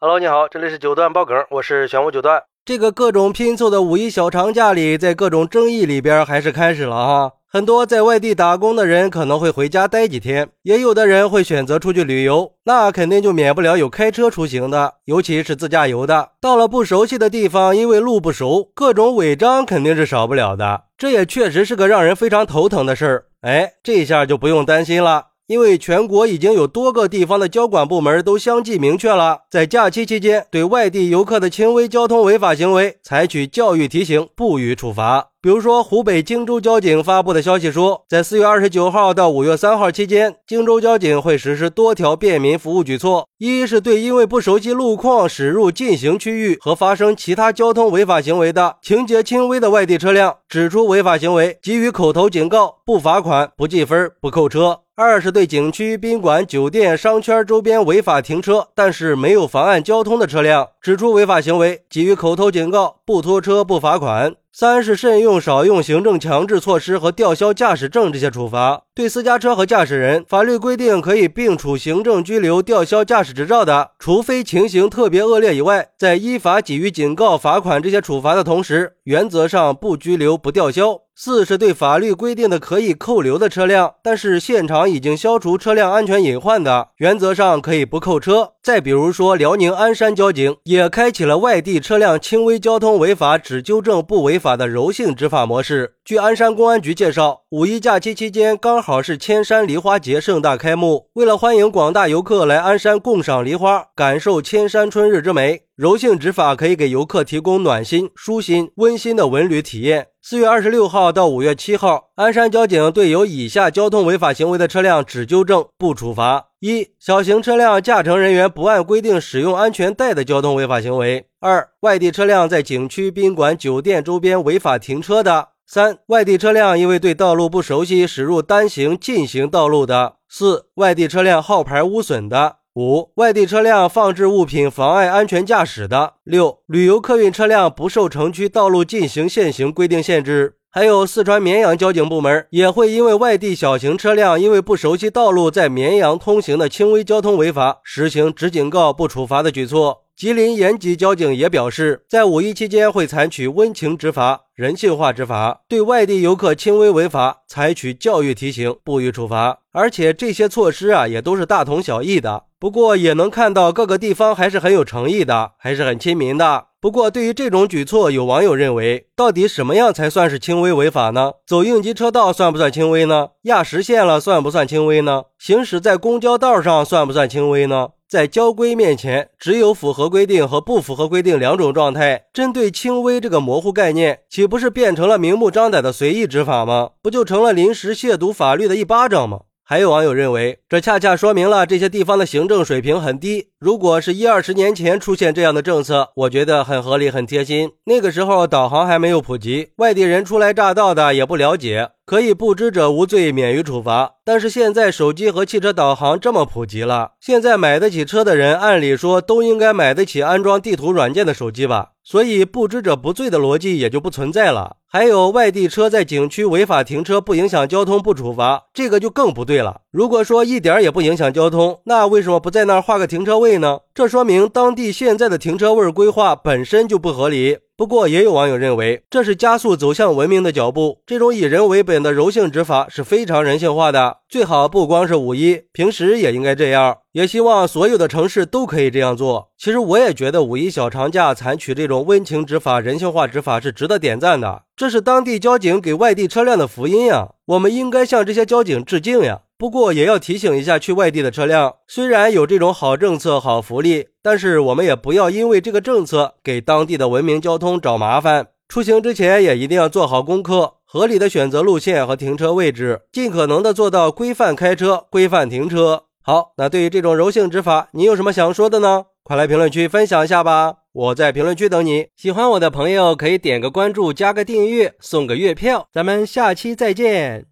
[0.00, 2.40] Hello，你好，这里是九段爆梗，我是玄武九段。
[2.64, 7.32] 这个各种拼凑的五一小长假里，在各种争议里边还是开始了哈。
[7.48, 16.30] 很多在外地打工的人可能会回家待几天，也有的人会选择出去旅游，那肯定就免不了有开车出行的，尤其是自驾游的。
[16.40, 20.82] 到了不熟悉的地方，因为路不熟，各种违章肯定是少不了的。
[20.96, 23.24] 这也确实是个让人非常头疼的事儿。
[23.40, 25.24] 哎，这下就不用担心了。
[25.48, 35.30] 因为全国已经有多个地方的交管部门都相继明确了，在假期期间对外地游客的轻微交通违法行为采取教育提醒，不予处罚。
[35.48, 54.80] 比如说，湖北荆州交警发布的消息说，在四月二十九号到五月三号期间，荆州交警会实施多条便民服务举措：一是对因为不熟悉路况驶入禁行区域和发生其他交通违法行为的情节轻微的外地车辆，指出违法行为，给予口头警告，不罚款、不记分、不扣车。
[54.96, 64.34] 二是对景区、宾馆、酒店、商圈周边违法停车，但是没有妨碍交通的车辆，指出违法行为，给予口头警告，不拖车、不罚款。
[64.52, 68.82] 三是慎用、少用行政强制措施和吊销驾驶证这些处罚。
[68.94, 81.02] 对私家车和驾驶人，法律规定可以并处行政拘留、吊销驾驶执照的，除非情形特别恶劣以外，在依法给予警告、罚款这些处罚的同时，原则上不拘留、不吊销。
[81.20, 88.52] 四是对法律规定的可以扣留的车辆，但是现场已经消除车辆安全隐患的，原则上可以不扣车。
[88.62, 95.94] 再比如说，辽宁鞍山交警也开启了外地车辆轻微交通违法只纠正不违法的柔性执法模式。
[96.04, 105.62] 据鞍山公安局介绍，五一假期期间刚好是千山梨花节盛大开幕，为了欢迎广大游客来鞍山共赏梨花，感受千山春日之美。
[105.74, 110.08] 柔性执法可以给游客提供暖心、舒心、温馨的文旅体验。
[110.30, 132.57] 四月二十六号到五月七号，鞍山交警对有以下交通违法行为的车辆只纠正不处罚：一、小型车辆驾乘人员不按规定使用安全带的交通违法行为；二、外地车辆在景区、宾馆、酒店周边违法停车的；三、外地车辆因为对道路不熟悉驶入单行、禁行道路的；四、外地车辆号牌污损的。
[132.78, 140.54] 五、外地车辆放置物品妨碍安全驾驶的；六、旅游客运车辆不受城区道路禁行限行规定限制。
[140.70, 150.04] 还有四川绵阳交警部门也会因为外地小型车辆因为不熟悉道路在绵阳通行的轻微交通违法，实行只警告不处罚的举措。
[150.18, 159.60] 吉林延吉交警也表示，在五一期间会采取温情执法、人性化执法，对外地游客轻微违法采取教育提醒，不予处罚。
[159.70, 162.46] 而且这些措施啊，也都是大同小异的。
[162.58, 166.64] 不过也能看到各个地方还是很有诚意的，还是很亲民的。
[166.80, 171.34] 不过对于这种举措，有网友认为，到底什么样才算是轻微违法呢？
[171.46, 173.28] 走应急车道算不算轻微呢？
[173.42, 175.22] 压实线了算不算轻微呢？
[175.38, 177.90] 行驶在公交道上算不算轻微呢？
[178.08, 182.24] 在交规面前，只有符合规定和不符合规定两种状态。
[182.32, 186.92] 针对轻微这个模糊概念，岂不是变成了明目张胆的随意执法吗？
[187.02, 189.40] 不就成了临时亵渎法律的一巴掌吗？
[189.62, 193.50] 还有网友认为，这恰恰说明了这些地方的行政水平很低。
[193.60, 197.72] 如果是一二十年前出现这样的政策，我觉得很合理、很贴心。
[197.86, 204.12] 那个时候导航还没有普及，外地人初来乍到的也不了解，可以不知者无罪，免于处罚。
[204.24, 211.88] 但是现在手机和汽车导航这么普及了，现在买得起车的人，按理说都应该买得起安装地图软件的手机吧？
[212.04, 214.76] 所以不知者不罪的逻辑也就不存在了。
[214.90, 219.82] 还有外地车在景区违法停车不影响交通不处罚，这个就更不对了。
[219.90, 223.80] 如果说一点也不影响交通，那为什么不在那儿画个停车位位呢？
[223.94, 227.58] 这说明当地现在的停车位规划本身就不合理。
[227.76, 231.00] 不过也有网友认为，这是加速走向文明的脚步。
[231.06, 236.98] 这种以人为本的柔性执法是非常人性化的，最好不光是五一，平时也应该这样。
[237.12, 239.50] 也希望所有的城市都可以这样做。
[239.56, 244.62] 其实我也觉得五一小长假采取这种温情执法、人性化执法是值得点赞的。
[244.76, 249.42] 这是当地交警给外地车辆的福音呀，我们应该向这些交警致敬呀。
[249.58, 258.46] 不过也要提醒一下去外地的车辆，虽然有这种好政策、好福利，但是我们也不要因为这个政策给当地的文明交通找麻烦。
[258.68, 266.04] 出行之前也一定要做好功课，合理的选择路线和停车位置，尽可能的做到规范开车、规范停车。
[266.22, 269.06] 好，那对于这种柔性执法，你有什么想说的呢？
[269.24, 272.06] 快来评论区分享一下吧，我在评论区等你。
[272.14, 277.48] 喜欢我的朋友可以点个关注、加个订阅、送个月票，咱们下期再见。